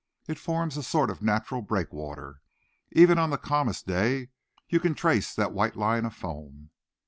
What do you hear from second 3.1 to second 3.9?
on the calmest